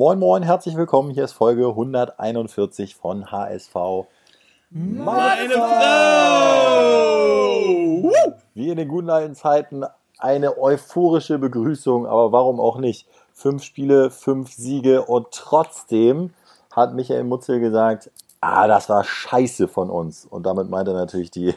[0.00, 1.10] Moin Moin, herzlich willkommen.
[1.10, 3.74] Hier ist Folge 141 von HSV.
[4.70, 6.00] Meine Frau!
[8.54, 9.84] Wie in den guten alten Zeiten
[10.16, 13.06] eine euphorische Begrüßung, aber warum auch nicht?
[13.34, 16.32] Fünf Spiele, fünf Siege und trotzdem
[16.74, 18.10] hat Michael Mutzel gesagt,
[18.40, 20.24] ah, das war scheiße von uns.
[20.24, 21.54] Und damit meint er natürlich die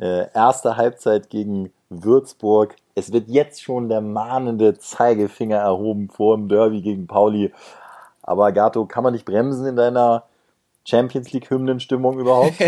[0.00, 2.74] äh, erste Halbzeit gegen Würzburg.
[2.96, 7.52] Es wird jetzt schon der mahnende Zeigefinger erhoben vor dem Derby gegen Pauli.
[8.24, 10.24] Aber Gato, kann man nicht bremsen in deiner
[10.84, 12.54] Champions League Hymnenstimmung überhaupt?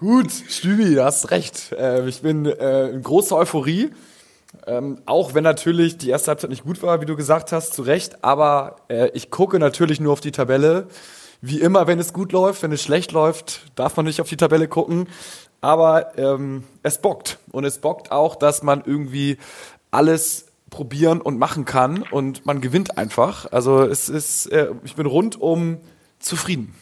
[0.00, 1.72] Gut, Stübi, du hast recht.
[1.72, 3.90] Äh, ich bin äh, in großer Euphorie.
[4.66, 7.82] Ähm, auch wenn natürlich die erste Halbzeit nicht gut war, wie du gesagt hast, zu
[7.82, 8.24] Recht.
[8.24, 10.86] Aber äh, ich gucke natürlich nur auf die Tabelle.
[11.42, 14.38] Wie immer, wenn es gut läuft, wenn es schlecht läuft, darf man nicht auf die
[14.38, 15.06] Tabelle gucken.
[15.60, 17.38] Aber ähm, es bockt.
[17.52, 19.36] Und es bockt auch, dass man irgendwie
[19.90, 23.50] alles probieren und machen kann und man gewinnt einfach.
[23.52, 25.78] Also es ist, äh, ich bin rundum
[26.18, 26.74] zufrieden.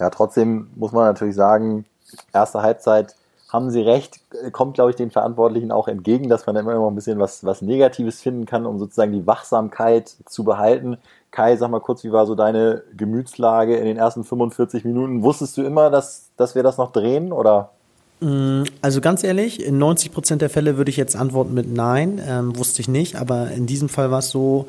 [0.00, 1.84] Ja, trotzdem muss man natürlich sagen,
[2.32, 3.14] erste Halbzeit
[3.54, 4.18] haben sie recht,
[4.50, 7.62] kommt, glaube ich, den Verantwortlichen auch entgegen, dass man immer noch ein bisschen was, was
[7.62, 10.98] Negatives finden kann, um sozusagen die Wachsamkeit zu behalten.
[11.30, 15.22] Kai, sag mal kurz, wie war so deine Gemütslage in den ersten 45 Minuten?
[15.22, 17.70] Wusstest du immer, dass, dass wir das noch drehen oder?
[18.80, 22.56] Also ganz ehrlich, in 90 Prozent der Fälle würde ich jetzt antworten mit Nein, ähm,
[22.56, 24.66] wusste ich nicht, aber in diesem Fall war es so,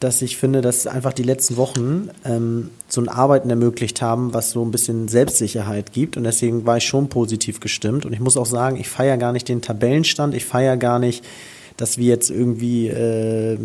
[0.00, 4.50] dass ich finde, dass einfach die letzten Wochen ähm, so ein Arbeiten ermöglicht haben, was
[4.50, 6.16] so ein bisschen Selbstsicherheit gibt.
[6.16, 8.04] Und deswegen war ich schon positiv gestimmt.
[8.04, 11.24] Und ich muss auch sagen, ich feiere gar nicht den Tabellenstand, ich feiere gar nicht,
[11.76, 13.56] dass wir jetzt irgendwie äh,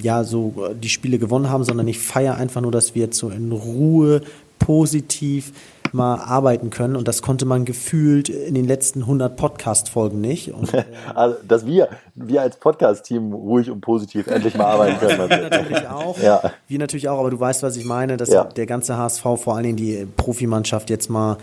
[0.00, 3.30] ja so die Spiele gewonnen haben, sondern ich feiere einfach nur, dass wir jetzt so
[3.30, 4.22] in Ruhe
[4.58, 5.52] positiv
[5.92, 6.96] mal arbeiten können.
[6.96, 10.52] Und das konnte man gefühlt in den letzten 100 Podcast-Folgen nicht.
[10.52, 15.30] Und, äh, also, dass wir, wir als Podcast-Team ruhig und positiv endlich mal arbeiten können.
[15.30, 16.18] wir natürlich auch.
[16.18, 16.52] Ja.
[16.66, 18.44] Wir natürlich auch, aber du weißt, was ich meine, dass Ja.
[18.44, 21.38] der ganze HSV, vor allen Dingen die Profimannschaft jetzt mal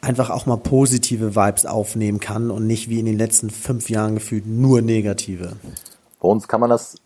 [0.00, 4.14] einfach auch mal positive Vibes aufnehmen kann und nicht wie in den letzten fünf Jahren
[4.14, 5.52] gefühlt nur negative.
[6.20, 6.96] Bei uns kann man das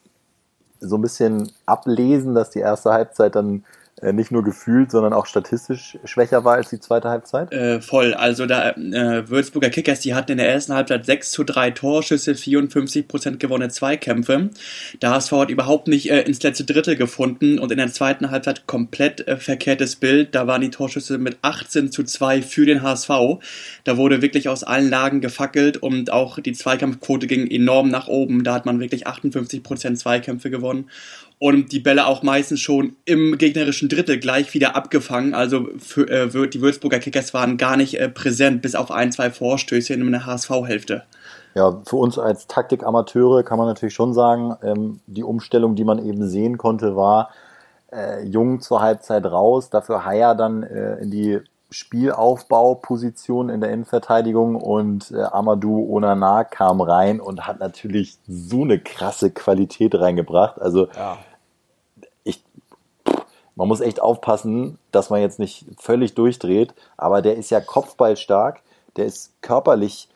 [0.80, 3.64] so ein bisschen ablesen, dass die erste Halbzeit dann
[4.02, 7.52] nicht nur gefühlt, sondern auch statistisch schwächer war als die zweite Halbzeit.
[7.52, 8.14] Äh, voll.
[8.14, 12.32] Also da äh, Würzburger Kickers, die hatten in der ersten Halbzeit 6 zu 3 Torschüsse,
[12.32, 14.50] 54% gewonnene Zweikämpfe.
[15.02, 18.66] Der HSV hat überhaupt nicht äh, ins letzte Drittel gefunden und in der zweiten Halbzeit
[18.66, 20.34] komplett äh, verkehrtes Bild.
[20.34, 23.10] Da waren die Torschüsse mit 18 zu 2 für den HSV.
[23.84, 28.44] Da wurde wirklich aus allen Lagen gefackelt und auch die Zweikampfquote ging enorm nach oben.
[28.44, 30.88] Da hat man wirklich 58% Zweikämpfe gewonnen
[31.38, 35.34] und die Bälle auch meistens schon im gegnerischen Drittel gleich wieder abgefangen.
[35.34, 39.30] Also für, äh, die Würzburger Kickers waren gar nicht äh, präsent, bis auf ein, zwei
[39.30, 41.04] Vorstöße in der HSV-Hälfte.
[41.54, 46.04] Ja, für uns als Taktikamateure kann man natürlich schon sagen, ähm, die Umstellung, die man
[46.04, 47.30] eben sehen konnte, war
[47.92, 51.40] äh, Jung zur Halbzeit raus, dafür Haier dann äh, in die
[51.70, 58.78] Spielaufbauposition in der Innenverteidigung und äh, Amadou Onana kam rein und hat natürlich so eine
[58.78, 60.60] krasse Qualität reingebracht.
[60.60, 61.18] Also Ja.
[63.58, 68.62] Man muss echt aufpassen, dass man jetzt nicht völlig durchdreht, aber der ist ja kopfballstark,
[68.96, 70.08] der ist körperlich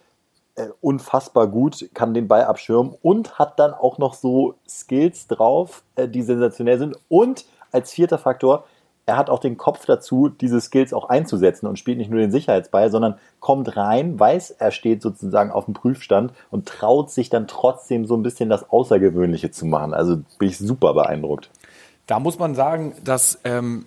[0.54, 5.82] äh, unfassbar gut, kann den Ball abschirmen und hat dann auch noch so Skills drauf,
[5.96, 6.96] äh, die sensationell sind.
[7.08, 8.64] Und als vierter Faktor,
[9.06, 12.30] er hat auch den Kopf dazu, diese Skills auch einzusetzen und spielt nicht nur den
[12.30, 17.48] Sicherheitsball, sondern kommt rein, weiß, er steht sozusagen auf dem Prüfstand und traut sich dann
[17.48, 19.94] trotzdem so ein bisschen das Außergewöhnliche zu machen.
[19.94, 21.50] Also bin ich super beeindruckt.
[22.12, 23.86] Da muss man sagen, dass ähm,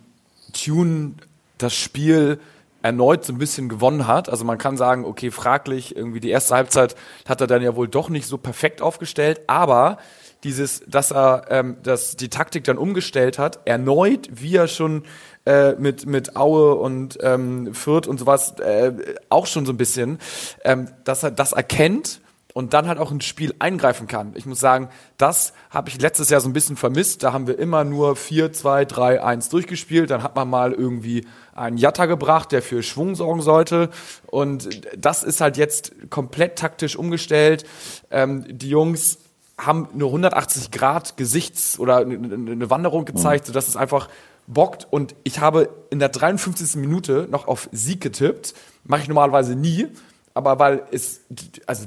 [0.51, 1.13] Tune
[1.59, 2.39] das Spiel
[2.81, 4.29] erneut so ein bisschen gewonnen hat.
[4.29, 6.95] Also man kann sagen, okay, fraglich, irgendwie die erste Halbzeit
[7.29, 9.99] hat er dann ja wohl doch nicht so perfekt aufgestellt, aber
[10.43, 15.03] dieses, dass er ähm, dass die Taktik dann umgestellt hat, erneut, wie er schon
[15.45, 18.91] äh, mit, mit Aue und ähm, Fürth und sowas äh,
[19.29, 20.17] auch schon so ein bisschen,
[20.63, 22.21] ähm, dass er das erkennt
[22.55, 24.31] und dann halt auch ins Spiel eingreifen kann.
[24.35, 27.21] Ich muss sagen, das habe ich letztes Jahr so ein bisschen vermisst.
[27.21, 30.09] Da haben wir immer nur 4, 2, 3, 1 durchgespielt.
[30.09, 33.89] Dann hat man mal irgendwie einen Jatta gebracht, der für Schwung sorgen sollte.
[34.27, 37.65] Und das ist halt jetzt komplett taktisch umgestellt.
[38.09, 39.17] Ähm, die Jungs
[39.57, 44.07] haben eine 180 Grad Gesichts- oder eine- eine Wanderung gezeigt, sodass es einfach
[44.47, 44.87] bockt.
[44.89, 46.77] Und ich habe in der 53.
[46.79, 48.53] Minute noch auf Sieg getippt.
[48.85, 49.87] Mache ich normalerweise nie.
[50.35, 51.21] Aber weil es,
[51.65, 51.85] also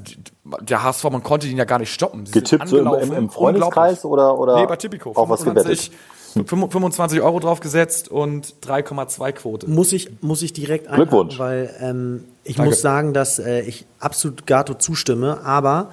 [0.59, 2.25] der HSV, man konnte ihn ja gar nicht stoppen.
[2.25, 5.11] Sie sind Getippt so im, im, Freundeskreis oder, oder Nee, bei Tipico.
[5.11, 5.91] auch was gewettet?
[6.33, 9.69] 25 25 Euro draufgesetzt und 3,2 Quote.
[9.69, 11.39] Muss ich, muss ich direkt Glückwunsch.
[11.39, 12.71] einhaken, weil ähm, ich Danke.
[12.71, 15.91] muss sagen, dass äh, ich absolut Gato zustimme, aber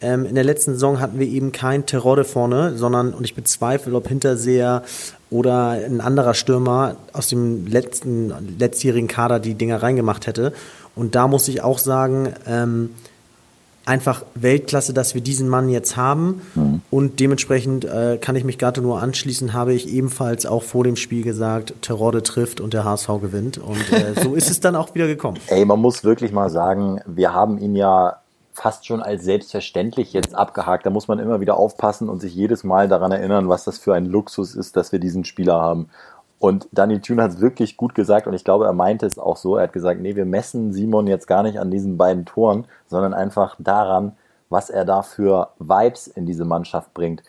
[0.00, 3.92] Ähm, in der letzten Saison hatten wir eben kein Terodde vorne, sondern, und ich bezweifle,
[3.96, 4.84] ob Hinterseher
[5.28, 10.52] oder ein anderer Stürmer aus dem letzten, letztjährigen Kader die Dinger reingemacht hätte.
[10.98, 12.90] Und da muss ich auch sagen, ähm,
[13.86, 16.42] einfach Weltklasse, dass wir diesen Mann jetzt haben.
[16.54, 16.82] Mhm.
[16.90, 20.96] Und dementsprechend äh, kann ich mich gerade nur anschließen, habe ich ebenfalls auch vor dem
[20.96, 23.58] Spiel gesagt, Terodde trifft und der HSV gewinnt.
[23.58, 25.38] Und äh, so ist es dann auch wieder gekommen.
[25.46, 28.18] Ey, man muss wirklich mal sagen, wir haben ihn ja
[28.52, 30.84] fast schon als selbstverständlich jetzt abgehakt.
[30.84, 33.94] Da muss man immer wieder aufpassen und sich jedes Mal daran erinnern, was das für
[33.94, 35.88] ein Luxus ist, dass wir diesen Spieler haben.
[36.38, 39.36] Und Danny Thune hat es wirklich gut gesagt und ich glaube, er meinte es auch
[39.36, 39.56] so.
[39.56, 43.12] Er hat gesagt, nee, wir messen Simon jetzt gar nicht an diesen beiden Toren, sondern
[43.12, 44.12] einfach daran,
[44.48, 47.22] was er da für Vibes in diese Mannschaft bringt.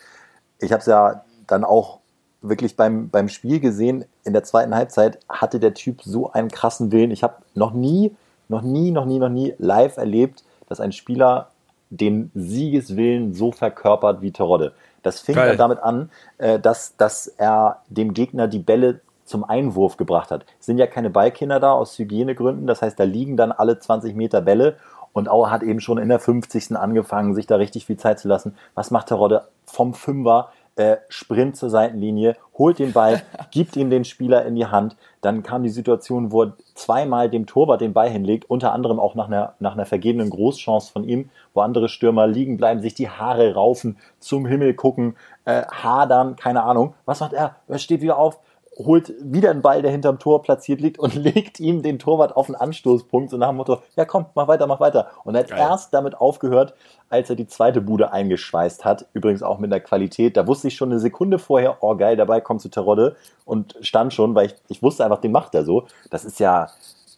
[0.60, 2.00] Ich habe es ja dann auch
[2.42, 6.92] wirklich beim, beim Spiel gesehen, in der zweiten Halbzeit hatte der Typ so einen krassen
[6.92, 7.12] Willen.
[7.12, 8.16] Ich habe noch nie,
[8.48, 11.50] noch nie, noch nie, noch nie live erlebt, dass ein Spieler
[11.90, 14.74] den Siegeswillen so verkörpert wie Terodde.
[15.04, 15.58] Das fing Geil.
[15.58, 20.46] damit an, äh, dass, dass er dem Gegner die Bälle zum Einwurf gebracht hat.
[20.60, 24.16] Es sind ja keine Ballkinder da aus Hygienegründen, das heißt, da liegen dann alle 20
[24.16, 24.78] Meter Bälle
[25.14, 26.76] und Auer hat eben schon in der 50.
[26.76, 28.56] angefangen, sich da richtig viel Zeit zu lassen.
[28.76, 33.22] Was macht Terodde vom Fünfer äh, Sprint zur Seitenlinie, holt den Ball,
[33.52, 34.96] gibt ihm den Spieler in die Hand.
[35.20, 39.14] Dann kam die Situation, wo er zweimal dem Torwart den Ball hinlegt, unter anderem auch
[39.14, 43.10] nach einer, nach einer vergebenen Großchance von ihm, wo andere Stürmer liegen bleiben, sich die
[43.10, 46.94] Haare raufen, zum Himmel gucken, äh, hadern, keine Ahnung.
[47.04, 47.58] Was macht er?
[47.68, 48.40] Er steht wieder auf,
[48.80, 52.48] holt wieder einen Ball, der hinterm Tor platziert liegt und legt ihm den Torwart auf
[52.48, 55.10] den Anstoßpunkt, so nach dem Motto, ja komm, mach weiter, mach weiter.
[55.26, 55.60] Und er hat Geil.
[55.60, 56.74] erst damit aufgehört,
[57.10, 60.38] als er die zweite Bude eingeschweißt hat, übrigens auch mit der Qualität.
[60.38, 63.16] Da wusste ich schon eine Sekunde vorher, oh geil, dabei kommt zu Terodde
[63.46, 65.86] und stand schon, weil ich, ich wusste einfach, den macht er so.
[66.10, 66.70] Das ist ja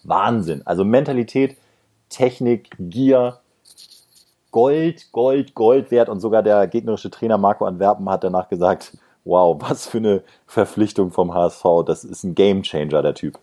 [0.04, 0.64] Wahnsinn.
[0.66, 1.58] Also Mentalität,
[2.10, 3.40] Technik, Gier,
[4.52, 9.58] Gold, Gold, Gold wert und sogar der gegnerische Trainer Marco Antwerpen hat danach gesagt, wow,
[9.60, 11.64] was für eine Verpflichtung vom HSV.
[11.86, 13.40] Das ist ein Gamechanger, der Typ.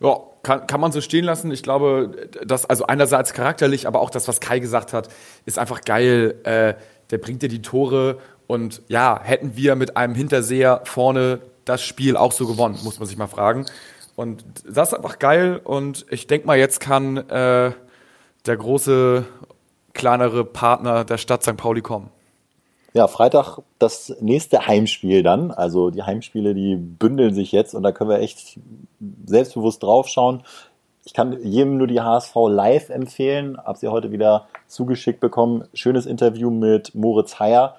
[0.00, 1.50] Ja, kann, kann man so stehen lassen.
[1.52, 5.08] Ich glaube, dass, also einerseits charakterlich, aber auch das, was Kai gesagt hat,
[5.46, 6.34] ist einfach geil.
[6.42, 6.74] Äh,
[7.10, 12.16] der bringt dir die Tore und ja, hätten wir mit einem Hinterseher vorne das Spiel
[12.16, 13.66] auch so gewonnen, muss man sich mal fragen.
[14.16, 17.72] Und das ist einfach geil und ich denke mal, jetzt kann äh,
[18.46, 19.24] der große,
[19.94, 21.56] kleinere Partner der Stadt St.
[21.56, 22.10] Pauli kommen.
[22.94, 25.50] Ja, Freitag das nächste Heimspiel dann.
[25.50, 28.58] Also die Heimspiele, die bündeln sich jetzt und da können wir echt
[29.24, 30.42] selbstbewusst draufschauen.
[31.04, 33.56] Ich kann jedem nur die HSV live empfehlen.
[33.56, 35.64] Hab sie heute wieder zugeschickt bekommen.
[35.72, 37.76] Schönes Interview mit Moritz Heyer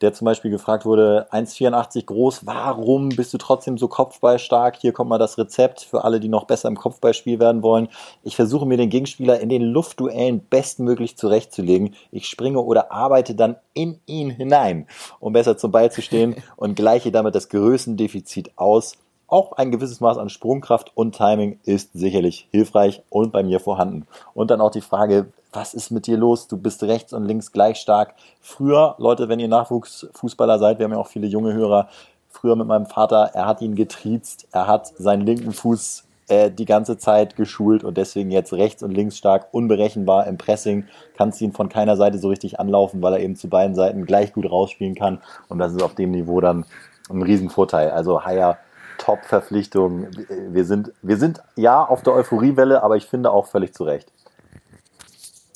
[0.00, 4.76] der zum Beispiel gefragt wurde, 1,84 groß, warum bist du trotzdem so kopfballstark?
[4.76, 7.88] Hier kommt mal das Rezept für alle, die noch besser im Kopfballspiel werden wollen.
[8.22, 11.94] Ich versuche mir den Gegenspieler in den Luftduellen bestmöglich zurechtzulegen.
[12.12, 14.86] Ich springe oder arbeite dann in ihn hinein,
[15.18, 18.98] um besser zum Ball zu stehen und gleiche damit das Größendefizit aus.
[19.28, 24.06] Auch ein gewisses Maß an Sprungkraft und Timing ist sicherlich hilfreich und bei mir vorhanden.
[24.34, 26.48] Und dann auch die Frage, was ist mit dir los?
[26.48, 28.14] Du bist rechts und links gleich stark.
[28.40, 31.88] Früher, Leute, wenn ihr Nachwuchsfußballer seid, wir haben ja auch viele junge Hörer,
[32.30, 36.64] früher mit meinem Vater, er hat ihn getriezt, er hat seinen linken Fuß äh, die
[36.64, 40.84] ganze Zeit geschult und deswegen jetzt rechts und links stark, unberechenbar im Pressing,
[41.16, 44.32] kannst ihn von keiner Seite so richtig anlaufen, weil er eben zu beiden Seiten gleich
[44.32, 46.66] gut rausspielen kann und das ist auf dem Niveau dann
[47.08, 47.90] ein Riesenvorteil.
[47.90, 48.58] Also Haya
[48.98, 50.08] Top-Verpflichtung.
[50.48, 54.10] Wir sind, wir sind ja auf der Euphoriewelle, aber ich finde auch völlig zu Recht.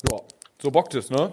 [0.09, 0.17] Ja,
[0.61, 1.31] so bockt es, ne?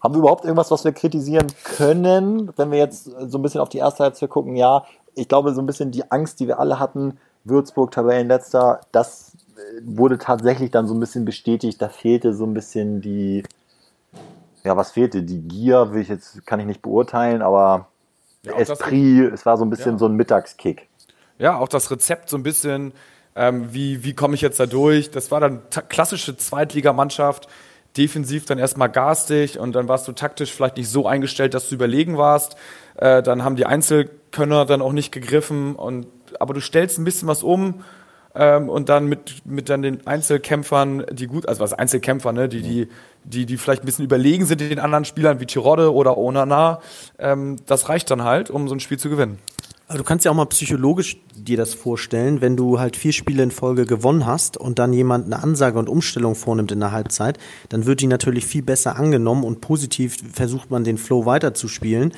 [0.00, 3.68] Haben wir überhaupt irgendwas, was wir kritisieren können, wenn wir jetzt so ein bisschen auf
[3.68, 4.54] die erste Halbzeit gucken?
[4.54, 4.84] Ja,
[5.14, 9.80] ich glaube, so ein bisschen die Angst, die wir alle hatten, Würzburg, Tabellenletzter, das äh,
[9.82, 11.82] wurde tatsächlich dann so ein bisschen bestätigt.
[11.82, 13.42] Da fehlte so ein bisschen die,
[14.64, 15.22] ja, was fehlte?
[15.22, 17.88] Die Gier, will ich jetzt, kann ich nicht beurteilen, aber
[18.44, 19.98] ja, Esprit, es war so ein bisschen ja.
[19.98, 20.88] so ein Mittagskick.
[21.38, 22.92] Ja, auch das Rezept so ein bisschen,
[23.38, 25.10] ähm, wie, wie komme ich jetzt da durch?
[25.10, 27.48] Das war dann klassische Zweitligamannschaft,
[27.96, 31.76] defensiv dann erstmal garstig und dann warst du taktisch vielleicht nicht so eingestellt, dass du
[31.76, 32.56] überlegen warst.
[32.96, 36.08] Äh, dann haben die Einzelkönner dann auch nicht gegriffen und
[36.40, 37.84] aber du stellst ein bisschen was um
[38.34, 42.62] ähm, und dann mit, mit dann den Einzelkämpfern, die gut, also was Einzelkämpfer, ne, die,
[42.62, 42.88] die,
[43.24, 46.80] die, die vielleicht ein bisschen überlegen sind den anderen Spielern wie Tirode oder Onana,
[47.18, 49.38] ähm, das reicht dann halt, um so ein Spiel zu gewinnen.
[49.88, 53.42] Aber du kannst ja auch mal psychologisch dir das vorstellen, wenn du halt vier Spiele
[53.42, 57.38] in Folge gewonnen hast und dann jemand eine Ansage und Umstellung vornimmt in der Halbzeit,
[57.70, 62.12] dann wird die natürlich viel besser angenommen und positiv versucht man den Flow weiterzuspielen.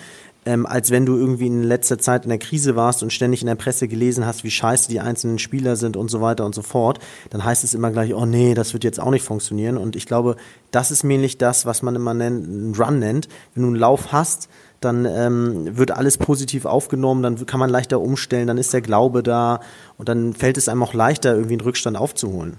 [0.46, 3.46] Ähm, als wenn du irgendwie in letzter Zeit in der Krise warst und ständig in
[3.46, 6.62] der Presse gelesen hast, wie scheiße die einzelnen Spieler sind und so weiter und so
[6.62, 6.98] fort,
[7.30, 9.76] dann heißt es immer gleich, oh nee, das wird jetzt auch nicht funktionieren.
[9.76, 10.36] Und ich glaube,
[10.70, 13.28] das ist nämlich das, was man immer nennt, einen Run nennt.
[13.54, 14.48] Wenn du einen Lauf hast,
[14.80, 19.22] dann ähm, wird alles positiv aufgenommen, dann kann man leichter umstellen, dann ist der Glaube
[19.22, 19.60] da
[19.98, 22.56] und dann fällt es einem auch leichter, irgendwie einen Rückstand aufzuholen.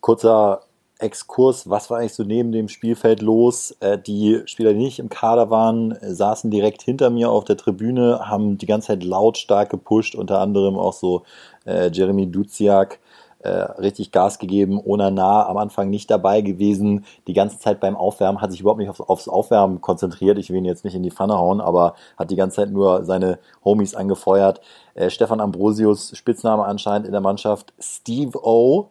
[0.00, 0.60] Kurzer
[0.98, 3.72] Exkurs, was war eigentlich so neben dem Spielfeld los?
[3.80, 7.56] Äh, die Spieler, die nicht im Kader waren, äh, saßen direkt hinter mir auf der
[7.56, 11.24] Tribüne, haben die ganze Zeit lautstark gepusht, unter anderem auch so
[11.66, 12.98] äh, Jeremy Duziak,
[13.40, 18.40] äh, richtig Gas gegeben, Onana am Anfang nicht dabei gewesen, die ganze Zeit beim Aufwärmen,
[18.40, 21.10] hat sich überhaupt nicht aufs, aufs Aufwärmen konzentriert, ich will ihn jetzt nicht in die
[21.10, 24.62] Pfanne hauen, aber hat die ganze Zeit nur seine Homies angefeuert.
[24.94, 28.90] Äh, Stefan Ambrosius, Spitzname anscheinend in der Mannschaft, Steve O.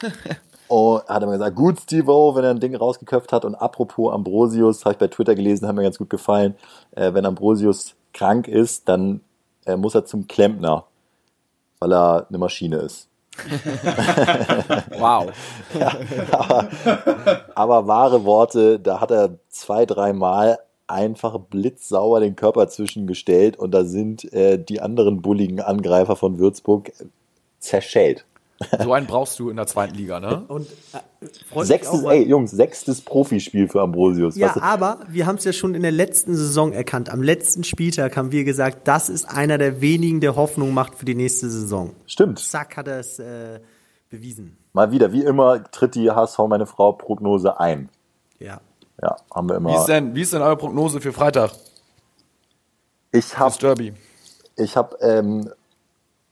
[0.68, 3.44] Oh, hat er mir gesagt, gut, Steve O, wenn er ein Ding rausgeköpft hat.
[3.44, 6.54] Und apropos Ambrosius, habe ich bei Twitter gelesen, hat mir ganz gut gefallen.
[6.92, 9.20] Äh, wenn Ambrosius krank ist, dann
[9.66, 10.84] äh, muss er zum Klempner,
[11.80, 13.08] weil er eine Maschine ist.
[14.98, 15.32] wow.
[15.78, 15.92] ja,
[16.30, 16.68] aber,
[17.54, 23.84] aber wahre Worte, da hat er zwei, dreimal einfach blitzsauber den Körper zwischengestellt und da
[23.84, 26.92] sind äh, die anderen bulligen Angreifer von Würzburg
[27.58, 28.24] zerschellt.
[28.82, 30.44] So einen brauchst du in der zweiten Liga, ne?
[30.48, 34.36] Und, äh, sechstes, ey, Jungs, sechstes Profispiel für Ambrosius.
[34.36, 37.10] Ja, aber wir haben es ja schon in der letzten Saison erkannt.
[37.10, 41.04] Am letzten Spieltag haben wir gesagt, das ist einer der wenigen, der Hoffnung macht für
[41.04, 41.90] die nächste Saison.
[42.06, 42.38] Stimmt.
[42.38, 43.60] Zack, hat er es äh,
[44.10, 44.56] bewiesen.
[44.72, 47.88] Mal wieder, wie immer, tritt die HSV, meine Frau, Prognose ein.
[48.38, 48.60] Ja.
[49.02, 49.70] Ja, haben wir immer.
[49.70, 51.52] Wie ist denn, wie ist denn eure Prognose für Freitag?
[53.12, 53.54] Ich habe.
[53.60, 53.92] Derby.
[54.56, 55.50] Ich habe ähm,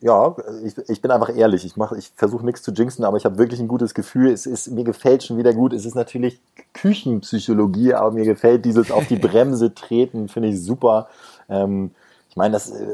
[0.02, 1.64] ja, ich, ich bin einfach ehrlich.
[1.64, 4.32] Ich mache, ich versuche nichts zu jinxen, aber ich habe wirklich ein gutes Gefühl.
[4.32, 5.72] Es ist mir gefällt schon wieder gut.
[5.72, 6.40] Es ist natürlich
[6.74, 11.08] Küchenpsychologie, aber mir gefällt dieses auf die Bremse treten, finde ich super.
[11.48, 11.92] Ähm,
[12.28, 12.84] ich meine, das äh,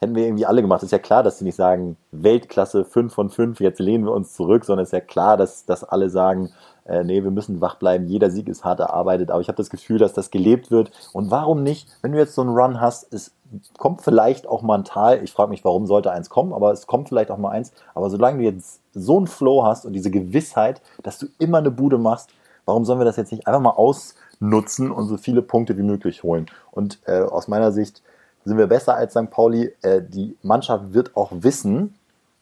[0.00, 0.82] hätten wir irgendwie alle gemacht.
[0.82, 4.34] Ist ja klar, dass sie nicht sagen Weltklasse 5 von 5, jetzt lehnen wir uns
[4.34, 6.50] zurück, sondern ist ja klar, dass, dass alle sagen,
[6.86, 9.70] äh, nee, wir müssen wach bleiben, jeder Sieg ist hart erarbeitet, aber ich habe das
[9.70, 10.90] Gefühl, dass das gelebt wird.
[11.12, 13.30] Und warum nicht, wenn du jetzt so einen Run hast, es
[13.78, 15.22] kommt vielleicht auch mal ein Tal.
[15.22, 17.72] Ich frage mich, warum sollte eins kommen, aber es kommt vielleicht auch mal eins.
[17.94, 21.70] Aber solange du jetzt so einen Flow hast und diese Gewissheit, dass du immer eine
[21.70, 22.30] Bude machst,
[22.64, 26.22] warum sollen wir das jetzt nicht einfach mal ausnutzen und so viele Punkte wie möglich
[26.22, 26.46] holen?
[26.70, 28.02] Und äh, aus meiner Sicht
[28.44, 29.30] sind wir besser als St.
[29.30, 29.72] Pauli.
[29.82, 31.94] Äh, die Mannschaft wird auch wissen,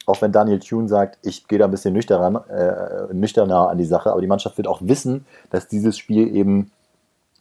[0.07, 3.85] auch wenn Daniel Thune sagt, ich gehe da ein bisschen nüchterner, äh, nüchterner an die
[3.85, 6.71] Sache, aber die Mannschaft wird auch wissen, dass dieses Spiel eben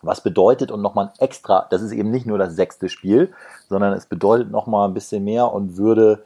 [0.01, 3.33] was bedeutet und nochmal ein extra, das ist eben nicht nur das sechste Spiel,
[3.67, 6.23] sondern es bedeutet nochmal ein bisschen mehr und würde,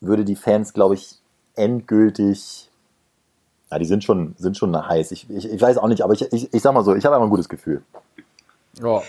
[0.00, 1.16] würde die Fans, glaube ich,
[1.56, 2.70] endgültig,
[3.70, 5.12] ja, die sind schon, sind schon heiß.
[5.12, 7.16] Ich, ich, ich weiß auch nicht, aber ich, ich, ich sag mal so, ich habe
[7.16, 7.82] einfach ein gutes Gefühl.
[8.80, 9.02] Ja.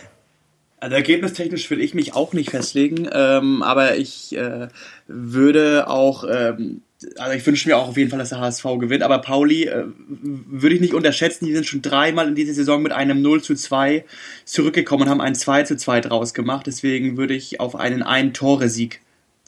[0.80, 4.68] Also ergebnistechnisch will ich mich auch nicht festlegen, ähm, aber ich äh,
[5.08, 6.82] würde auch ähm,
[7.17, 9.86] also ich wünsche mir auch auf jeden Fall, dass der HSV gewinnt, aber Pauli äh,
[10.08, 13.55] würde ich nicht unterschätzen, die sind schon dreimal in dieser Saison mit einem 0 zu
[13.55, 14.05] 2
[14.46, 19.01] zurückgekommen und haben ein 2 zu 2 draus gemacht, deswegen würde ich auf einen Ein-Tore-Sieg,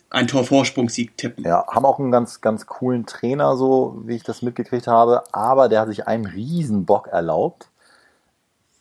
[0.10, 1.44] einen Torvorsprungssieg tippen.
[1.44, 5.70] Ja, haben auch einen ganz, ganz coolen Trainer, so wie ich das mitgekriegt habe, aber
[5.70, 7.70] der hat sich einen Riesenbock erlaubt.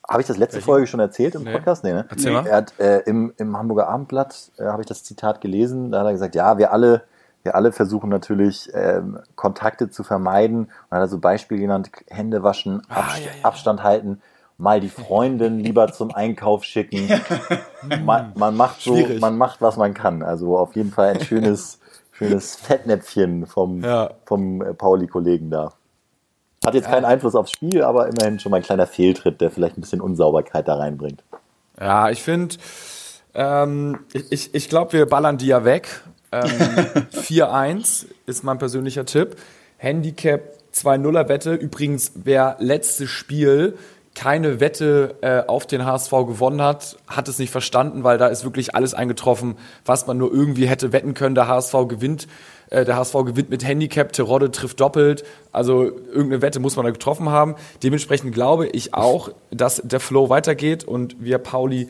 [0.08, 0.66] Habe ich das letzte Welche?
[0.66, 1.52] Folge schon erzählt im nee.
[1.52, 1.84] Podcast?
[1.84, 2.06] Nee, ne?
[2.10, 2.46] Erzähl mal.
[2.46, 6.06] Er hat äh, im, im Hamburger Abendblatt, äh, habe ich das Zitat gelesen, da hat
[6.06, 7.04] er gesagt, ja, wir alle
[7.42, 10.64] wir alle versuchen natürlich ähm, Kontakte zu vermeiden.
[10.64, 13.44] Und hat er so Beispiel genannt, Hände waschen, ah, Abst ja, ja.
[13.44, 14.22] Abstand halten,
[14.58, 17.08] mal die Freundin lieber zum Einkauf schicken.
[18.04, 19.20] man, man, macht so, Schwierig.
[19.20, 20.22] man macht, was man kann.
[20.22, 21.80] Also auf jeden Fall ein schönes,
[22.12, 24.10] schönes Fettnäpfchen vom, ja.
[24.24, 25.72] vom äh, Pauli-Kollegen da.
[26.64, 29.76] Hat jetzt keinen Einfluss aufs Spiel, aber immerhin schon mal ein kleiner Fehltritt, der vielleicht
[29.76, 31.24] ein bisschen Unsauberkeit da reinbringt.
[31.80, 32.54] Ja, ich finde,
[33.34, 33.98] ähm,
[34.30, 36.02] ich, ich glaube, wir ballern die ja weg.
[36.32, 36.50] Ähm,
[37.12, 39.36] 4-1 ist mein persönlicher Tipp.
[39.76, 40.40] Handicap
[40.74, 41.54] 2-0er Wette.
[41.54, 43.76] Übrigens, wer letztes Spiel
[44.14, 48.44] keine Wette äh, auf den HSV gewonnen hat, hat es nicht verstanden, weil da ist
[48.44, 51.34] wirklich alles eingetroffen, was man nur irgendwie hätte wetten können.
[51.34, 52.28] Der HSV gewinnt,
[52.72, 55.24] äh, der HSV gewinnt mit Handicap, Terodde trifft doppelt.
[55.52, 57.54] Also irgendeine Wette muss man da getroffen haben.
[57.82, 61.88] Dementsprechend glaube ich auch, dass der Flow weitergeht und wir Pauli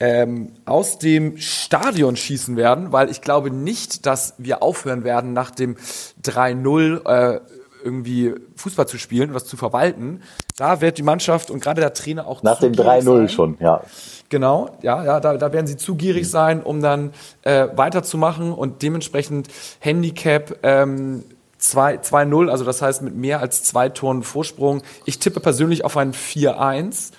[0.00, 5.50] ähm, aus dem Stadion schießen werden, weil ich glaube nicht, dass wir aufhören werden nach
[5.50, 5.76] dem
[6.22, 7.36] 3-0.
[7.36, 7.40] Äh,
[7.82, 10.22] irgendwie Fußball zu spielen, was zu verwalten,
[10.56, 13.82] da wird die Mannschaft und gerade der Trainer auch Nach dem 3-0 schon, ja.
[14.28, 16.30] Genau, ja, ja, da, da werden sie zu gierig mhm.
[16.30, 19.48] sein, um dann äh, weiterzumachen und dementsprechend
[19.80, 21.24] Handicap ähm,
[21.60, 24.82] 2-0, also das heißt mit mehr als zwei Toren Vorsprung.
[25.06, 27.12] Ich tippe persönlich auf ein 4-1.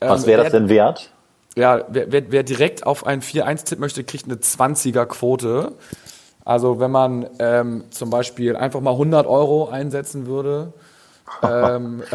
[0.00, 1.12] Was ähm, wäre das denn wert?
[1.56, 5.72] ja, wer, wer, wer direkt auf ein 4-1-Tipp möchte, kriegt eine 20er-Quote.
[6.44, 10.72] Also wenn man ähm, zum Beispiel einfach mal 100 Euro einsetzen würde,
[11.42, 12.02] ähm,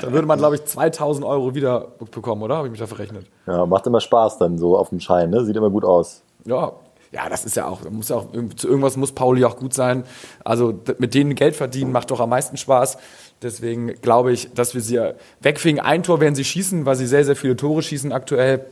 [0.00, 2.56] dann würde man, glaube ich, 2000 Euro wieder bekommen, oder?
[2.56, 3.26] Habe ich mich da verrechnet?
[3.46, 5.44] Ja, macht immer Spaß dann so auf dem Schein, ne?
[5.44, 6.22] Sieht immer gut aus.
[6.44, 6.72] Ja,
[7.14, 10.02] ja, das ist ja auch, muss ja auch, zu irgendwas muss Pauli auch gut sein.
[10.42, 12.98] Also mit denen Geld verdienen macht doch am meisten Spaß.
[13.40, 15.00] Deswegen glaube ich, dass wir sie
[15.40, 15.84] wegfingen.
[15.84, 18.66] Ein Tor werden sie schießen, weil sie sehr, sehr viele Tore schießen aktuell.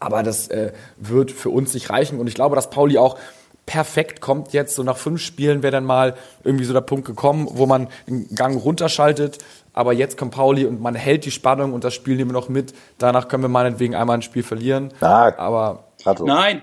[0.00, 2.20] Aber das äh, wird für uns nicht reichen.
[2.20, 3.18] Und ich glaube, dass Pauli auch
[3.68, 4.74] perfekt kommt jetzt.
[4.74, 8.34] So nach fünf Spielen wäre dann mal irgendwie so der Punkt gekommen, wo man den
[8.34, 9.38] Gang runterschaltet.
[9.74, 12.48] Aber jetzt kommt Pauli und man hält die Spannung und das Spiel nehmen wir noch
[12.48, 12.74] mit.
[12.96, 14.92] Danach können wir meinetwegen einmal ein Spiel verlieren.
[15.00, 15.84] Ah, aber
[16.24, 16.62] nein.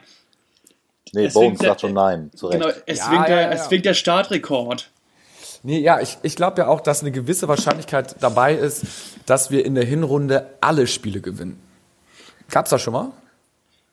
[1.14, 2.32] Nee, Bones sagt schon nein.
[2.36, 2.62] Zurecht.
[2.62, 3.52] Genau, es, ja, winkt der, ja, ja.
[3.52, 4.90] es winkt der Startrekord.
[5.64, 8.86] Nee, ja, ich, ich glaube ja auch, dass eine gewisse Wahrscheinlichkeit dabei ist,
[9.26, 11.60] dass wir in der Hinrunde alle Spiele gewinnen.
[12.50, 13.12] Gab's das schon mal?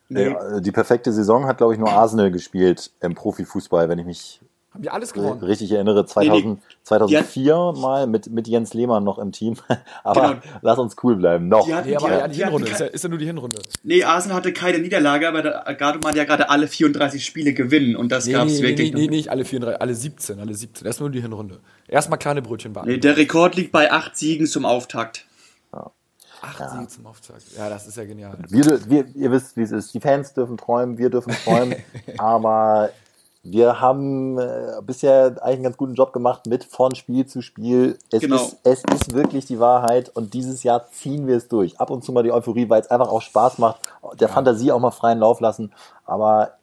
[0.09, 0.35] Nee.
[0.59, 4.41] Die perfekte Saison hat, glaube ich, nur Arsenal gespielt im Profifußball, wenn ich mich
[4.73, 5.43] haben die alles gewonnen?
[5.43, 6.57] Richtig erinnere, 2000, nee, nee.
[6.81, 9.55] 2004 hat, mal mit, mit Jens Lehmann noch im Team.
[10.03, 10.41] aber genau.
[10.63, 11.47] lass uns cool bleiben.
[11.47, 11.67] Noch.
[11.67, 12.71] Die hatten, nee, aber die, ja, die Hinrunde.
[12.71, 13.61] Ist ja, ist ja, nur die Hinrunde.
[13.83, 15.43] Nee, Arsenal hatte keine Niederlage, aber
[15.75, 18.93] Gardemann ja gerade alle 34 Spiele gewinnen und das nee, gab es nee, wirklich.
[18.93, 20.87] Nee, nee, nicht alle 34, alle 17, alle 17.
[20.87, 21.59] Erstmal nur die Hinrunde.
[21.87, 22.89] Erstmal kleine Brötchen backen.
[22.89, 25.25] Nee, der Rekord liegt bei acht Siegen zum Auftakt.
[25.71, 25.91] Ja.
[26.43, 26.69] Acht ja.
[26.69, 27.43] Siege zum Auftakt.
[27.57, 28.37] Ja, das ist ja genial.
[28.49, 29.93] Wir, wir, ihr wisst, wie es ist.
[29.93, 31.75] Die Fans dürfen träumen, wir dürfen träumen.
[32.17, 32.89] aber
[33.43, 37.97] wir haben äh, bisher eigentlich einen ganz guten Job gemacht mit von Spiel zu Spiel.
[38.11, 38.35] Es, genau.
[38.35, 41.79] ist, es ist wirklich die Wahrheit und dieses Jahr ziehen wir es durch.
[41.79, 43.79] Ab und zu mal die Euphorie, weil es einfach auch Spaß macht,
[44.19, 44.33] der ja.
[44.33, 45.71] Fantasie auch mal freien Lauf lassen.
[46.05, 46.57] Aber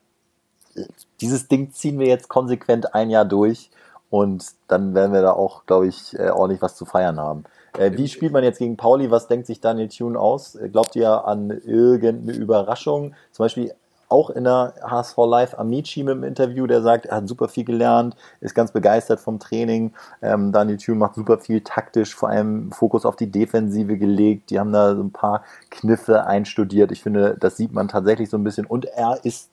[0.75, 0.85] äh,
[1.23, 3.71] dieses Ding ziehen wir jetzt konsequent ein Jahr durch
[4.11, 7.45] und dann werden wir da auch, glaube ich, äh, ordentlich was zu feiern haben.
[7.79, 9.11] Äh, wie spielt man jetzt gegen Pauli?
[9.11, 10.59] Was denkt sich Daniel Thune aus?
[10.73, 13.15] Glaubt ihr an irgendeine Überraschung?
[13.33, 13.73] Zum Beispiel
[14.11, 17.65] auch in der HSV Live Amici mit dem Interview, der sagt, er hat super viel
[17.65, 19.93] gelernt, ist ganz begeistert vom Training.
[20.21, 24.50] Ähm, Daniel Thune macht super viel taktisch, vor allem Fokus auf die Defensive gelegt.
[24.50, 26.91] Die haben da so ein paar Kniffe einstudiert.
[26.91, 28.67] Ich finde, das sieht man tatsächlich so ein bisschen.
[28.67, 29.49] Und er ist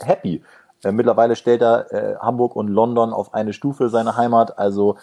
[0.00, 0.42] happy.
[0.82, 4.58] Äh, mittlerweile stellt er äh, Hamburg und London auf eine Stufe seine Heimat.
[4.58, 4.96] Also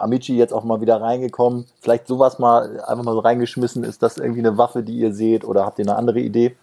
[0.00, 1.66] Amici jetzt auch mal wieder reingekommen.
[1.80, 3.84] Vielleicht sowas mal einfach mal so reingeschmissen.
[3.84, 6.56] Ist das irgendwie eine Waffe, die ihr seht oder habt ihr eine andere Idee?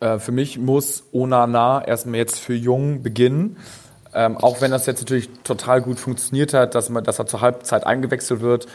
[0.00, 3.56] Äh, für mich muss Onana erstmal jetzt für Jung beginnen.
[4.14, 7.40] Ähm, auch wenn das jetzt natürlich total gut funktioniert hat, dass, man, dass er zur
[7.40, 8.66] Halbzeit eingewechselt wird.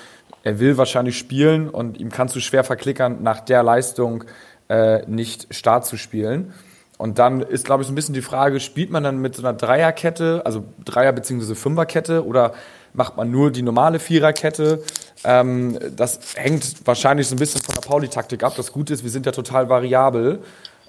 [0.44, 4.24] Er will wahrscheinlich spielen und ihm kannst du schwer verklickern, nach der Leistung
[4.70, 6.54] äh, nicht Start zu spielen.
[6.98, 9.44] Und dann ist, glaube ich, so ein bisschen die Frage, spielt man dann mit so
[9.44, 11.54] einer Dreierkette, also Dreier- bzw.
[11.54, 12.54] Fünferkette oder
[12.98, 14.84] macht man nur die normale Viererkette?
[15.24, 18.54] Ähm, das hängt wahrscheinlich so ein bisschen von der Pauli-Taktik ab.
[18.58, 20.40] Das Gute ist, wir sind ja total variabel.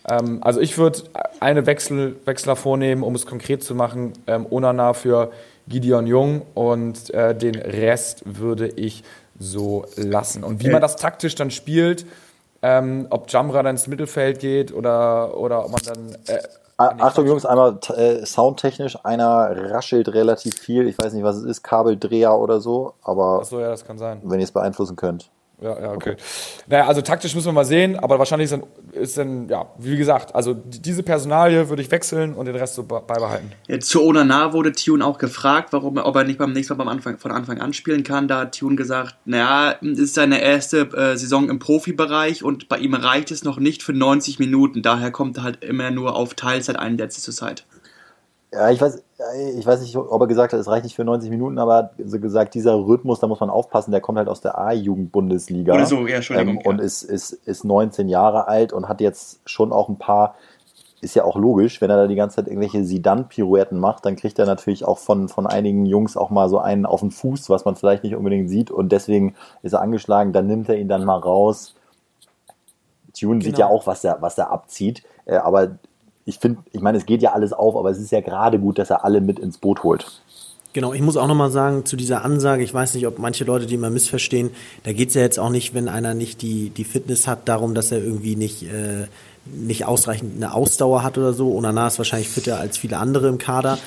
[0.08, 1.02] Ähm, also ich würde
[1.40, 4.14] eine Wechsel, Wechsler vornehmen, um es konkret zu machen.
[4.26, 5.30] Ähm, Onana für
[5.68, 9.04] Gideon Jung und äh, den Rest würde ich
[9.38, 10.42] so lassen.
[10.44, 12.06] Und wie man das taktisch dann spielt,
[12.62, 16.16] ähm, ob Jamra dann ins Mittelfeld geht oder, oder ob man dann.
[16.26, 16.42] Äh,
[16.76, 20.86] Achtung Jungs, einmal äh, soundtechnisch, einer raschelt relativ viel.
[20.86, 24.20] Ich weiß nicht, was es ist, Kabeldreher oder so, aber so, ja, das kann sein.
[24.22, 25.28] wenn ihr es beeinflussen könnt.
[25.60, 26.14] Ja, ja, okay.
[26.68, 29.96] Naja, also taktisch müssen wir mal sehen, aber wahrscheinlich ist dann, ist dann ja, wie
[29.96, 33.50] gesagt, also diese Personalie würde ich wechseln und den Rest so beibehalten.
[33.66, 36.88] Jetzt zu Onana wurde Tune auch gefragt, warum, ob er nicht beim nächsten Mal beim
[36.88, 38.28] Anfang, von Anfang an spielen kann.
[38.28, 42.78] Da hat Tune gesagt, naja, es ist seine erste äh, Saison im Profibereich und bei
[42.78, 44.82] ihm reicht es noch nicht für 90 Minuten.
[44.82, 47.66] Daher kommt er halt immer nur auf Teilzeiteinsätze zur Zeit.
[48.50, 49.02] Ja, ich weiß,
[49.56, 51.78] ich weiß nicht, ob er gesagt hat, es reicht nicht für 90 Minuten, aber er
[51.78, 55.74] hat so gesagt, dieser Rhythmus, da muss man aufpassen, der kommt halt aus der A-Jugend-Bundesliga.
[55.74, 56.56] Oder so, ja, Entschuldigung.
[56.56, 60.34] Ähm, und ist, ist, ist 19 Jahre alt und hat jetzt schon auch ein paar,
[61.02, 64.38] ist ja auch logisch, wenn er da die ganze Zeit irgendwelche Sidan-Pirouetten macht, dann kriegt
[64.38, 67.66] er natürlich auch von, von einigen Jungs auch mal so einen auf den Fuß, was
[67.66, 71.04] man vielleicht nicht unbedingt sieht und deswegen ist er angeschlagen, dann nimmt er ihn dann
[71.04, 71.74] mal raus.
[73.12, 73.44] Tune genau.
[73.44, 75.78] sieht ja auch, was er, was er abzieht, äh, aber
[76.28, 78.78] ich finde, ich meine, es geht ja alles auf, aber es ist ja gerade gut,
[78.78, 80.20] dass er alle mit ins Boot holt.
[80.74, 83.64] Genau, ich muss auch nochmal sagen, zu dieser Ansage, ich weiß nicht, ob manche Leute
[83.64, 84.50] die immer missverstehen,
[84.84, 87.74] da geht es ja jetzt auch nicht, wenn einer nicht die, die Fitness hat, darum,
[87.74, 89.06] dass er irgendwie nicht, äh,
[89.46, 91.56] nicht ausreichend eine Ausdauer hat oder so.
[91.56, 93.78] Onana ist wahrscheinlich fitter als viele andere im Kader.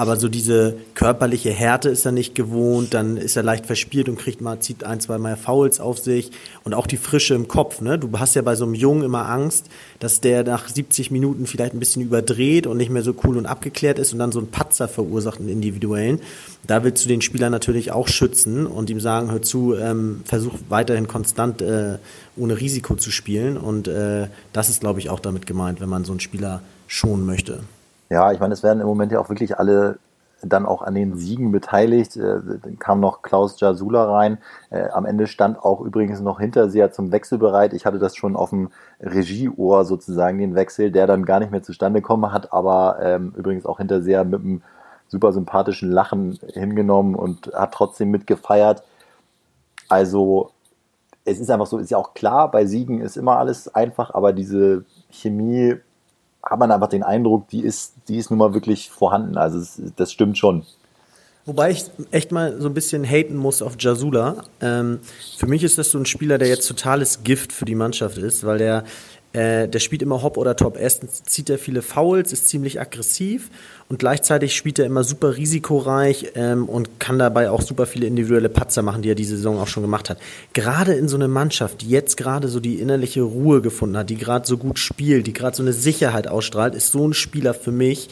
[0.00, 4.18] Aber so diese körperliche Härte ist er nicht gewohnt, dann ist er leicht verspielt und
[4.18, 6.30] kriegt mal, zieht ein, zwei Mal Fouls auf sich
[6.64, 7.98] und auch die Frische im Kopf, ne?
[7.98, 9.66] Du hast ja bei so einem Jungen immer Angst,
[9.98, 13.44] dass der nach 70 Minuten vielleicht ein bisschen überdreht und nicht mehr so cool und
[13.44, 16.20] abgeklärt ist und dann so einen Patzer verursacht, einen individuellen.
[16.66, 20.54] Da willst du den Spieler natürlich auch schützen und ihm sagen, hör zu, ähm, versuch
[20.70, 21.98] weiterhin konstant äh,
[22.38, 26.06] ohne Risiko zu spielen und äh, das ist, glaube ich, auch damit gemeint, wenn man
[26.06, 27.60] so einen Spieler schonen möchte.
[28.10, 29.98] Ja, ich meine, es werden im Moment ja auch wirklich alle
[30.42, 32.16] dann auch an den Siegen beteiligt.
[32.16, 34.38] Äh, dann kam noch Klaus Jasula rein.
[34.70, 37.72] Äh, am Ende stand auch übrigens noch Hinterseher zum Wechsel bereit.
[37.72, 38.70] Ich hatte das schon auf dem
[39.00, 43.66] Regieohr sozusagen, den Wechsel, der dann gar nicht mehr zustande gekommen hat, aber ähm, übrigens
[43.66, 44.62] auch Hinterseher mit einem
[45.08, 48.82] super sympathischen Lachen hingenommen und hat trotzdem mitgefeiert.
[49.88, 50.50] Also
[51.24, 54.32] es ist einfach so, ist ja auch klar, bei Siegen ist immer alles einfach, aber
[54.32, 55.76] diese Chemie
[56.42, 59.36] hat man einfach den Eindruck, die ist, die ist nun mal wirklich vorhanden.
[59.36, 60.64] Also es, das stimmt schon.
[61.46, 64.44] Wobei ich echt mal so ein bisschen haten muss auf Jasula.
[64.60, 65.00] Ähm,
[65.38, 68.44] für mich ist das so ein Spieler, der jetzt totales Gift für die Mannschaft ist,
[68.44, 68.84] weil der
[69.32, 70.76] äh, der spielt immer Hop oder Top.
[70.78, 73.48] Erstens zieht er viele Fouls, ist ziemlich aggressiv
[73.88, 78.48] und gleichzeitig spielt er immer super risikoreich ähm, und kann dabei auch super viele individuelle
[78.48, 80.18] Patzer machen, die er diese Saison auch schon gemacht hat.
[80.52, 84.16] Gerade in so einer Mannschaft, die jetzt gerade so die innerliche Ruhe gefunden hat, die
[84.16, 87.72] gerade so gut spielt, die gerade so eine Sicherheit ausstrahlt, ist so ein Spieler für
[87.72, 88.08] mich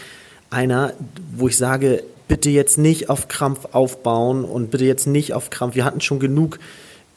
[0.50, 0.92] einer,
[1.34, 5.74] wo ich sage, bitte jetzt nicht auf Krampf aufbauen und bitte jetzt nicht auf Krampf.
[5.74, 6.58] Wir hatten schon genug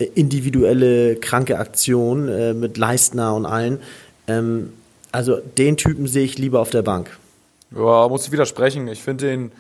[0.04, 3.80] individuelle kranke Aktion äh, mit Leistner und allen.
[4.28, 4.74] Ähm,
[5.12, 7.18] also den Typen sehe ich lieber auf der Bank.
[7.76, 8.88] Ja, muss ich widersprechen.
[8.88, 9.52] Ich finde den,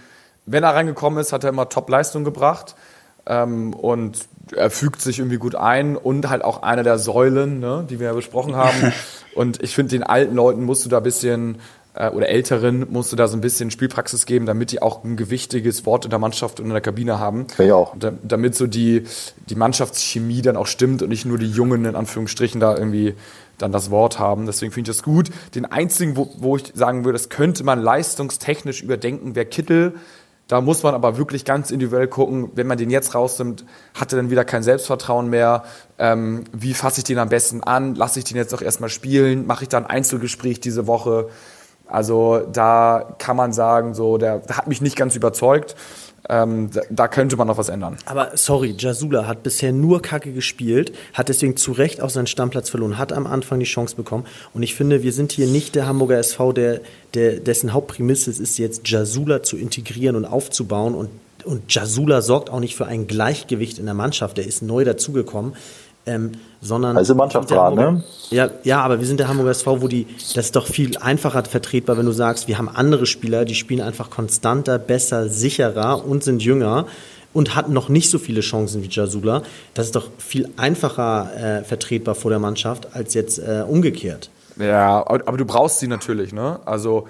[0.45, 2.75] wenn er reingekommen ist, hat er immer Top-Leistung gebracht.
[3.25, 7.85] Ähm, und er fügt sich irgendwie gut ein und halt auch einer der Säulen, ne,
[7.89, 8.93] die wir ja besprochen haben.
[9.35, 11.59] und ich finde, den alten Leuten musst du da ein bisschen
[11.93, 15.17] äh, oder Älteren musst du da so ein bisschen Spielpraxis geben, damit die auch ein
[15.17, 17.47] gewichtiges Wort in der Mannschaft und in der Kabine haben.
[17.57, 17.95] Ja, auch.
[17.97, 19.03] Da, damit so die,
[19.49, 23.15] die Mannschaftschemie dann auch stimmt und nicht nur die Jungen in Anführungsstrichen da irgendwie
[23.57, 24.45] dann das Wort haben.
[24.45, 25.29] Deswegen finde ich das gut.
[25.55, 29.93] Den einzigen, wo, wo ich sagen würde, das könnte man leistungstechnisch überdenken, wäre Kittel.
[30.47, 34.17] Da muss man aber wirklich ganz individuell gucken, wenn man den jetzt rausnimmt, hat er
[34.17, 35.63] dann wieder kein Selbstvertrauen mehr.
[35.97, 37.95] Ähm, wie fasse ich den am besten an?
[37.95, 39.47] Lasse ich den jetzt doch erstmal spielen?
[39.47, 41.29] Mache ich da ein Einzelgespräch diese Woche?
[41.91, 45.75] Also da kann man sagen, so der, der hat mich nicht ganz überzeugt.
[46.29, 47.97] Ähm, da, könnte man noch was ändern.
[48.05, 52.69] Aber sorry, Jasula hat bisher nur Kacke gespielt, hat deswegen zu Recht auch seinen Stammplatz
[52.69, 54.25] verloren, hat am Anfang die Chance bekommen.
[54.53, 56.81] Und ich finde, wir sind hier nicht der Hamburger SV, der,
[57.15, 60.93] der, dessen Hauptprämisse ist, jetzt Jasula zu integrieren und aufzubauen.
[60.93, 61.09] Und,
[61.43, 64.37] und Jasula sorgt auch nicht für ein Gleichgewicht in der Mannschaft.
[64.37, 65.53] Der ist neu dazugekommen.
[66.05, 68.03] Ähm, sondern also Mannschaftsrat, ne?
[68.29, 71.43] Ja, ja, aber wir sind der Hamburger SV, wo die das ist doch viel einfacher
[71.43, 76.23] vertretbar, wenn du sagst, wir haben andere Spieler, die spielen einfach konstanter, besser, sicherer und
[76.23, 76.85] sind jünger
[77.33, 79.43] und hatten noch nicht so viele Chancen wie Jasula.
[79.73, 84.29] Das ist doch viel einfacher äh, vertretbar vor der Mannschaft als jetzt äh, umgekehrt.
[84.57, 86.59] Ja, aber, aber, du brauchst sie natürlich, ne?
[86.65, 87.07] Also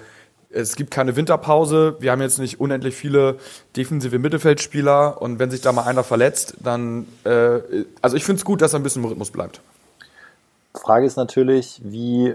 [0.52, 1.96] es gibt keine Winterpause.
[2.00, 3.36] Wir haben jetzt nicht unendlich viele
[3.76, 7.06] defensive Mittelfeldspieler und wenn sich da mal einer verletzt, dann.
[7.24, 7.60] Äh,
[8.00, 9.60] also ich finde es gut, dass er ein bisschen im Rhythmus bleibt.
[10.74, 12.34] Frage ist natürlich, wie,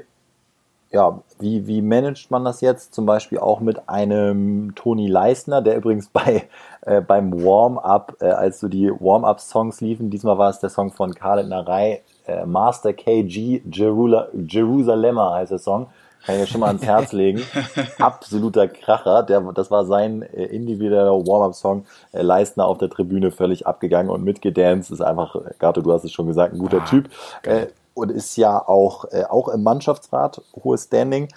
[0.92, 2.94] ja, wie, wie managt man das jetzt?
[2.94, 6.48] Zum Beispiel auch mit einem Toni Leisner, der übrigens bei,
[6.82, 11.14] äh, beim Warm-up, äh, als so die Warm-up-Songs liefen, diesmal war es der Song von
[11.14, 15.88] Khaled Narei, äh, Master KG Jerusalemer heißt der Song
[16.26, 17.42] kann ich ja schon mal ans Herz legen.
[18.00, 19.24] Absoluter Kracher.
[19.24, 21.86] Der, das war sein äh, individueller Warm-Up-Song.
[22.12, 24.92] Äh, Leistner auf der Tribüne völlig abgegangen und mitgedanced.
[24.92, 27.10] Ist einfach, äh, Gato, du hast es schon gesagt, ein guter ah, Typ.
[27.44, 31.30] Äh, und ist ja auch, äh, auch im Mannschaftsrat, hohes Standing.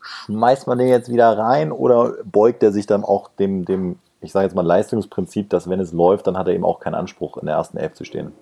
[0.00, 4.32] Schmeißt man den jetzt wieder rein oder beugt er sich dann auch dem, dem ich
[4.32, 7.36] sage jetzt mal, Leistungsprinzip, dass wenn es läuft, dann hat er eben auch keinen Anspruch,
[7.38, 8.32] in der ersten Elf zu stehen?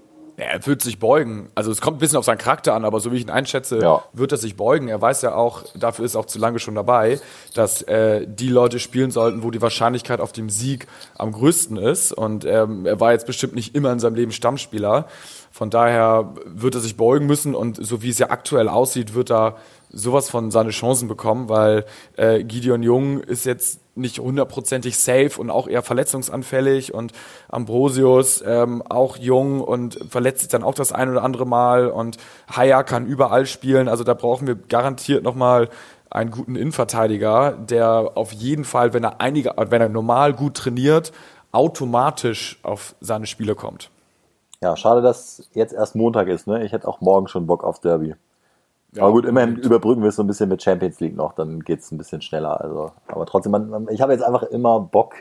[0.40, 1.50] Er wird sich beugen.
[1.54, 3.78] Also es kommt ein bisschen auf seinen Charakter an, aber so wie ich ihn einschätze,
[3.80, 4.02] ja.
[4.12, 4.88] wird er sich beugen.
[4.88, 7.20] Er weiß ja auch, dafür ist er auch zu lange schon dabei,
[7.54, 10.86] dass äh, die Leute spielen sollten, wo die Wahrscheinlichkeit auf dem Sieg
[11.18, 12.12] am größten ist.
[12.12, 15.06] Und ähm, er war jetzt bestimmt nicht immer in seinem Leben Stammspieler.
[15.52, 19.30] Von daher wird er sich beugen müssen und so wie es ja aktuell aussieht, wird
[19.30, 19.56] er
[19.92, 21.84] sowas von seine Chancen bekommen, weil
[22.16, 27.12] äh, Gideon Jung ist jetzt nicht hundertprozentig safe und auch eher verletzungsanfällig und
[27.48, 32.16] Ambrosius ähm, auch jung und verletzt sich dann auch das ein oder andere Mal und
[32.54, 35.68] Haya kann überall spielen, also da brauchen wir garantiert nochmal
[36.10, 41.12] einen guten Innenverteidiger, der auf jeden Fall, wenn er einige, wenn er normal gut trainiert,
[41.52, 43.90] automatisch auf seine Spiele kommt.
[44.60, 46.46] Ja, schade, dass jetzt erst Montag ist.
[46.46, 46.64] Ne?
[46.64, 48.14] Ich hätte auch morgen schon Bock auf Derby.
[48.92, 49.66] Ja, aber gut, immerhin unbedingt.
[49.66, 52.22] überbrücken wir es so ein bisschen mit Champions League noch, dann geht es ein bisschen
[52.22, 52.60] schneller.
[52.60, 55.14] Also, aber trotzdem, man, ich habe jetzt einfach immer Bock,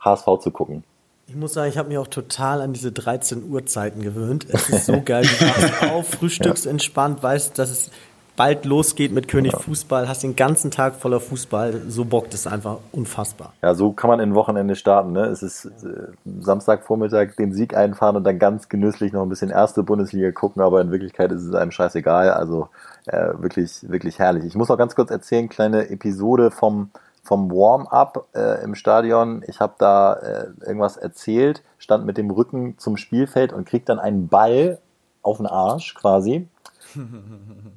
[0.00, 0.84] HSV zu gucken.
[1.26, 4.46] Ich muss sagen, ich habe mich auch total an diese 13 Uhr Zeiten gewöhnt.
[4.48, 7.90] Es ist so geil, du wachst auf, frühstückst entspannt, weißt, dass es
[8.38, 11.82] bald losgeht mit König Fußball, hast den ganzen Tag voller Fußball.
[11.88, 13.52] So bockt es einfach unfassbar.
[13.62, 15.12] Ja, so kann man in Wochenende starten.
[15.12, 15.24] Ne?
[15.26, 19.82] Es ist äh, Samstagvormittag den Sieg einfahren und dann ganz genüsslich noch ein bisschen erste
[19.82, 22.30] Bundesliga gucken, aber in Wirklichkeit ist es einem scheißegal.
[22.30, 22.68] Also
[23.06, 24.44] äh, wirklich, wirklich herrlich.
[24.44, 26.90] Ich muss noch ganz kurz erzählen, kleine Episode vom,
[27.24, 29.42] vom Warm-up äh, im Stadion.
[29.48, 33.98] Ich habe da äh, irgendwas erzählt, stand mit dem Rücken zum Spielfeld und krieg dann
[33.98, 34.78] einen Ball
[35.22, 36.46] auf den Arsch quasi.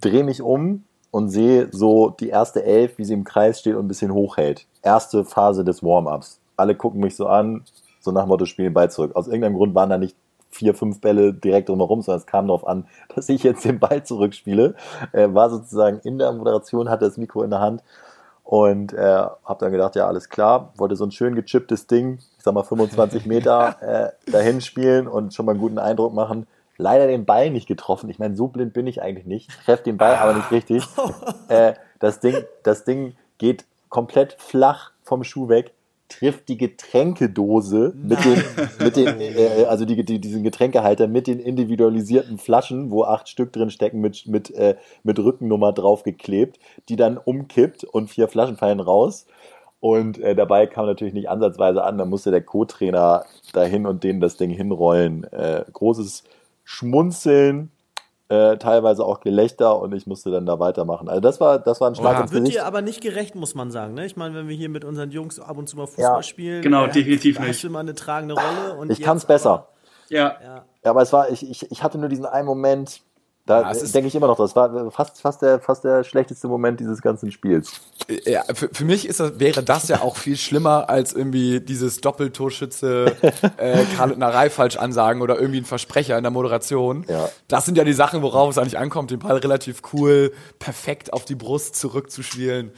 [0.02, 3.86] Dreh mich um und sehe so die erste Elf, wie sie im Kreis steht und
[3.86, 4.65] ein bisschen hochhält.
[4.82, 6.39] Erste Phase des Warm-ups.
[6.56, 7.63] Alle gucken mich so an,
[8.00, 9.15] so nach dem Motto, spielen Ball zurück.
[9.15, 10.15] Aus irgendeinem Grund waren da nicht
[10.50, 14.04] vier, fünf Bälle direkt drumherum, sondern es kam darauf an, dass ich jetzt den Ball
[14.04, 14.76] zurückspiele.
[15.12, 17.84] Äh, war sozusagen in der Moderation, hatte das Mikro in der Hand
[18.43, 22.43] und äh, habe dann gedacht, ja, alles klar, wollte so ein schön gechipptes Ding, ich
[22.43, 26.47] sag mal 25 Meter äh, dahin spielen und schon mal einen guten Eindruck machen.
[26.82, 28.10] Leider den Ball nicht getroffen.
[28.10, 29.50] Ich meine, so blind bin ich eigentlich nicht.
[29.65, 30.84] Treff den Ball aber nicht richtig.
[31.48, 35.74] Äh, das, Ding, das Ding geht komplett flach vom Schuh weg,
[36.08, 38.41] trifft die Getränkedose mit den,
[38.80, 43.52] mit den äh, also die, die, diesen Getränkehalter mit den individualisierten Flaschen, wo acht Stück
[43.52, 48.80] drin stecken, mit, mit, äh, mit Rückennummer draufgeklebt, die dann umkippt und vier Flaschen fallen
[48.80, 49.28] raus.
[49.82, 54.22] Und äh, dabei kam natürlich nicht ansatzweise an, da musste der Co-Trainer dahin und denen
[54.22, 55.26] das Ding hinrollen.
[55.34, 56.24] Äh, großes
[56.63, 57.71] Schmunzeln,
[58.30, 61.10] äh, teilweise auch Gelächter und ich musste dann da weitermachen.
[61.10, 62.21] Also das war, das war ein Schlag Oha.
[62.24, 62.60] ins Wird Gesicht.
[62.60, 63.93] dir aber nicht gerecht, muss man sagen.
[63.93, 64.06] Ne?
[64.06, 66.24] Ich meine, wenn wir hier mit unseren Jungs ab und zu mal Fußball Ja.
[66.24, 67.56] spielen, Genau, äh, definitiv da nicht.
[67.56, 68.78] hast du eine tragende Rolle.
[68.80, 69.52] Und Ich jetzt kann's besser.
[69.52, 69.67] aber-
[70.10, 70.36] Ja.
[70.43, 70.65] Ja.
[70.84, 73.02] Ja, aber es war, ich, ich, ich hatte nur diesen einen Moment,
[73.60, 77.02] da denke ich immer noch, das war fast, fast, der, fast der schlechteste Moment dieses
[77.02, 77.72] ganzen Spiels.
[78.26, 82.00] Ja, für, für mich ist das, wäre das ja auch viel schlimmer als irgendwie dieses
[82.02, 83.16] Doppeltorschütze
[83.58, 87.06] äh, Karl-Narei falsch ansagen oder irgendwie ein Versprecher in der Moderation.
[87.08, 87.30] Ja.
[87.48, 91.26] Das sind ja die Sachen, worauf es eigentlich ankommt, den Ball relativ cool, perfekt auf
[91.26, 92.72] die Brust zurückzuspielen.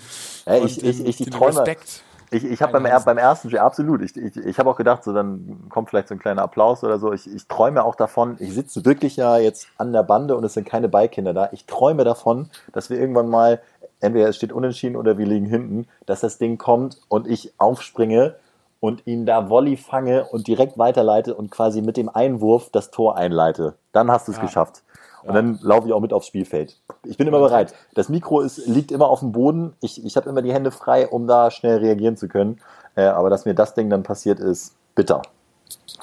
[0.46, 2.02] Ja, Und ich- ich- ich den träume- Respekt.
[2.34, 5.13] Ich, ich habe beim, beim ersten Spiel, absolut, ich, ich, ich habe auch gedacht, so
[5.13, 7.13] dann kommt vielleicht so ein kleiner Applaus oder so.
[7.13, 10.54] Ich, ich träume auch davon, ich sitze wirklich ja jetzt an der Bande und es
[10.54, 11.50] sind keine Ballkinder da.
[11.52, 13.62] Ich träume davon, dass wir irgendwann mal,
[14.00, 18.36] entweder es steht unentschieden oder wir liegen hinten, dass das Ding kommt und ich aufspringe
[18.80, 23.15] und ihn da Volley fange und direkt weiterleite und quasi mit dem Einwurf das Tor
[23.15, 23.76] einleite.
[23.93, 24.43] Dann hast du es Ja.
[24.43, 24.84] geschafft.
[25.26, 26.78] Und dann laufe ich auch mit aufs Spielfeld.
[27.04, 27.74] Ich bin immer bereit.
[27.94, 29.74] Das Mikro ist, liegt immer auf dem Boden.
[29.82, 32.60] Ich, ich habe immer die Hände frei, um da schnell reagieren zu können.
[32.96, 35.22] Äh, aber dass mir das Ding dann passiert ist, bitter.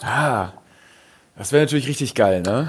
[0.03, 0.49] Ah,
[1.37, 2.69] das wäre natürlich richtig geil, ne?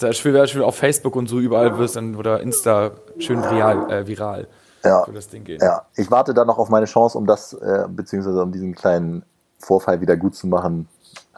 [0.00, 4.06] Das wäre schön auf Facebook und so überall wirst dann oder Insta schön viral, äh,
[4.06, 4.46] viral
[4.84, 5.04] Ja.
[5.04, 5.58] für das Ding gehen.
[5.62, 9.24] Ja, ich warte da noch auf meine Chance, um das, äh, beziehungsweise um diesen kleinen
[9.58, 10.88] Vorfall wieder gut zu machen.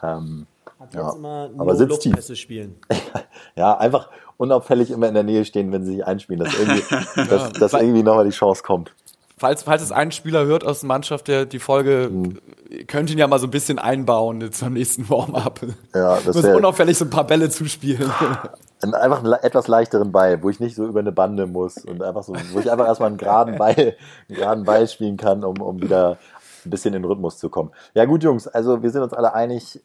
[0.03, 0.47] Ähm,
[0.83, 1.13] Jetzt Ja.
[1.13, 2.11] immer Aber sitzt tief.
[2.11, 2.75] No-Look-Pässe spielen.
[3.55, 7.51] ja, einfach unauffällig immer in der Nähe stehen, wenn sie sich einspielen, dass irgendwie, dass,
[7.53, 8.93] dass irgendwie nochmal die Chance kommt.
[9.37, 12.39] Falls, falls es ein Spieler hört aus der Mannschaft, der die Folge, Hm.
[12.69, 15.61] ihr könnt ihn ja mal so ein bisschen einbauen jetzt am nächsten Warm-up.
[15.95, 18.11] Ja, das Muss unauffällig so ein paar Bälle zuspielen.
[18.83, 22.01] Einen, einfach einen etwas leichteren Ball, wo ich nicht so über eine Bande muss und
[22.01, 23.95] einfach so, wo ich einfach erstmal einen geraden Ball, einen
[24.27, 26.17] geraden Ball spielen kann, um, um wieder
[26.65, 27.69] ein bisschen in den Rhythmus zu kommen.
[27.93, 29.79] Ja gut, Jungs, also wir sind uns alle einig,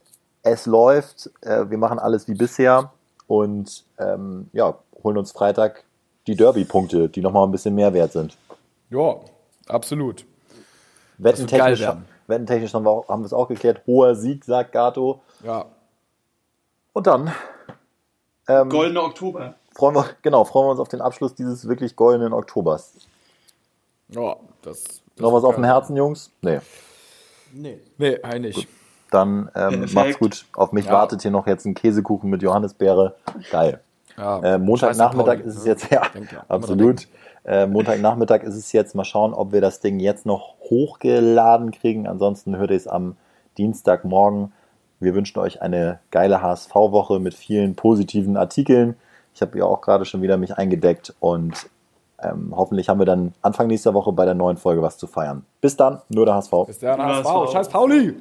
[0.47, 2.93] es läuft, äh, wir machen alles wie bisher
[3.27, 5.85] und ähm, ja, holen uns Freitag
[6.27, 8.37] die Derby-Punkte, die nochmal ein bisschen mehr wert sind.
[8.91, 9.17] ja,
[9.69, 10.25] absolut.
[11.19, 11.83] Wettentechnisch,
[12.27, 13.81] wettentechnisch haben wir, auch, haben wir es auch geklärt.
[13.87, 15.21] Hoher Sieg, sagt Gato.
[15.43, 15.65] Ja.
[16.93, 17.33] Und dann
[18.49, 19.55] ähm, Goldener Oktober.
[19.75, 22.95] freuen wir, genau, freuen wir uns auf den Abschluss dieses wirklich goldenen Oktobers.
[24.09, 24.85] Ja, das.
[24.85, 25.65] das Noch was auf dem.
[25.65, 26.31] Herzen, Jungs?
[26.43, 26.61] Nee.
[27.53, 27.81] Nee.
[27.99, 28.69] Nee, eigentlich.
[29.11, 29.95] Dann ähm, Perfekt.
[29.95, 30.45] macht's gut.
[30.55, 30.93] Auf mich Ja.
[30.93, 33.15] wartet hier noch jetzt ein Käsekuchen mit Johannisbeere.
[33.51, 33.81] Geil.
[34.19, 37.07] Ja, Äh, Montagnachmittag ist es jetzt, ja, immer absolut.
[37.45, 38.95] Äh, Montagnachmittag ist es jetzt.
[38.95, 42.07] Mal schauen, ob wir das Ding jetzt noch hochgeladen kriegen.
[42.09, 43.17] Ansonsten hört ihr es am
[43.59, 44.53] Dienstagmorgen.
[44.99, 48.97] Wir wünschen euch eine geile HSV-Woche mit vielen positiven Artikeln.
[49.35, 51.69] Ich habe ja auch gerade schon wieder mich eingedeckt und
[52.23, 55.45] ähm, hoffentlich haben wir dann Anfang nächster Woche bei der neuen Folge was zu feiern.
[55.61, 56.51] Bis dann, nur der HSV.
[56.67, 57.29] Bis dann, HSV.
[57.29, 57.47] so.
[57.53, 58.15] Scheiß Pauli.